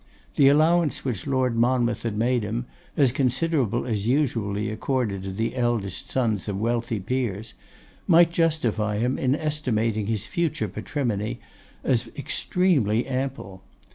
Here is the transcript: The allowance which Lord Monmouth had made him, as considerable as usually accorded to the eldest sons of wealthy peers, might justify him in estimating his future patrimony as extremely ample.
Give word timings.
The 0.35 0.47
allowance 0.47 1.05
which 1.05 1.27
Lord 1.27 1.55
Monmouth 1.55 2.01
had 2.01 2.17
made 2.17 2.41
him, 2.41 2.65
as 2.97 3.11
considerable 3.11 3.85
as 3.85 4.07
usually 4.07 4.71
accorded 4.71 5.21
to 5.21 5.31
the 5.31 5.55
eldest 5.55 6.09
sons 6.09 6.47
of 6.47 6.57
wealthy 6.59 6.99
peers, 6.99 7.53
might 8.07 8.31
justify 8.31 8.97
him 8.97 9.19
in 9.19 9.35
estimating 9.35 10.07
his 10.07 10.25
future 10.25 10.67
patrimony 10.67 11.39
as 11.83 12.09
extremely 12.17 13.05
ample. 13.05 13.61